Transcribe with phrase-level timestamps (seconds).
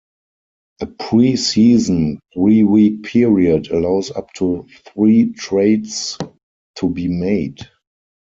[0.79, 6.17] A pre-season three-week period allows up to three trades
[6.77, 7.59] to be made.